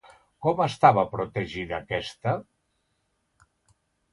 Com 0.45 0.61
estava 0.63 1.03
protegida 1.11 1.75
aquesta? 1.81 2.35